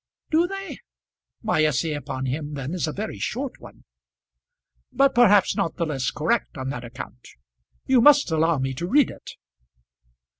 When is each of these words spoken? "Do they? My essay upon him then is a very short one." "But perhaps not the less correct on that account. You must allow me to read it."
"Do 0.31 0.47
they? 0.47 0.79
My 1.43 1.63
essay 1.63 1.93
upon 1.93 2.25
him 2.25 2.55
then 2.55 2.73
is 2.73 2.87
a 2.87 2.91
very 2.91 3.19
short 3.19 3.59
one." 3.59 3.83
"But 4.91 5.13
perhaps 5.13 5.55
not 5.55 5.75
the 5.75 5.85
less 5.85 6.09
correct 6.09 6.57
on 6.57 6.69
that 6.71 6.83
account. 6.83 7.27
You 7.85 8.01
must 8.01 8.31
allow 8.31 8.57
me 8.57 8.73
to 8.73 8.87
read 8.87 9.11
it." 9.11 9.33